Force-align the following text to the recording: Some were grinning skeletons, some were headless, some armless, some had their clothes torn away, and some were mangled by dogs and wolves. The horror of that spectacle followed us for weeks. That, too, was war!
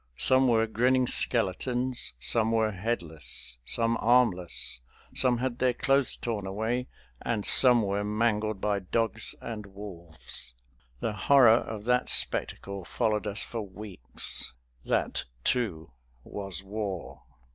Some 0.17 0.47
were 0.47 0.65
grinning 0.65 1.05
skeletons, 1.05 2.13
some 2.19 2.51
were 2.51 2.71
headless, 2.71 3.59
some 3.67 3.97
armless, 4.01 4.81
some 5.13 5.37
had 5.37 5.59
their 5.59 5.75
clothes 5.75 6.15
torn 6.17 6.47
away, 6.47 6.87
and 7.21 7.45
some 7.45 7.83
were 7.83 8.03
mangled 8.03 8.59
by 8.59 8.79
dogs 8.79 9.35
and 9.41 9.67
wolves. 9.67 10.55
The 11.01 11.13
horror 11.13 11.49
of 11.59 11.85
that 11.85 12.09
spectacle 12.09 12.83
followed 12.83 13.27
us 13.27 13.43
for 13.43 13.61
weeks. 13.61 14.53
That, 14.85 15.25
too, 15.43 15.91
was 16.23 16.63
war! 16.63 17.21